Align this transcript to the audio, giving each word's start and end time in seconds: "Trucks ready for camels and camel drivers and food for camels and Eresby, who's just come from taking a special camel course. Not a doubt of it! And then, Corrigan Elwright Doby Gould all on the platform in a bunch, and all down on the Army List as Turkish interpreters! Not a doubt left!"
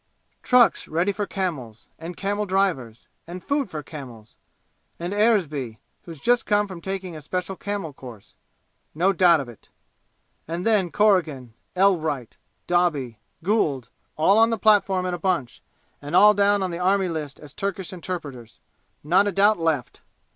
"Trucks 0.41 0.87
ready 0.87 1.11
for 1.11 1.27
camels 1.27 1.87
and 1.99 2.17
camel 2.17 2.47
drivers 2.47 3.07
and 3.27 3.43
food 3.43 3.69
for 3.69 3.83
camels 3.83 4.35
and 4.99 5.13
Eresby, 5.13 5.77
who's 6.05 6.19
just 6.19 6.47
come 6.47 6.67
from 6.67 6.81
taking 6.81 7.15
a 7.15 7.21
special 7.21 7.55
camel 7.55 7.93
course. 7.93 8.33
Not 8.95 9.09
a 9.11 9.13
doubt 9.13 9.39
of 9.41 9.47
it! 9.47 9.69
And 10.47 10.65
then, 10.65 10.89
Corrigan 10.91 11.53
Elwright 11.75 12.37
Doby 12.65 13.19
Gould 13.43 13.89
all 14.17 14.39
on 14.39 14.49
the 14.49 14.57
platform 14.57 15.05
in 15.05 15.13
a 15.13 15.19
bunch, 15.19 15.61
and 16.01 16.15
all 16.15 16.33
down 16.33 16.63
on 16.63 16.71
the 16.71 16.79
Army 16.79 17.07
List 17.07 17.39
as 17.39 17.53
Turkish 17.53 17.93
interpreters! 17.93 18.59
Not 19.03 19.27
a 19.27 19.31
doubt 19.31 19.59
left!" 19.59 20.01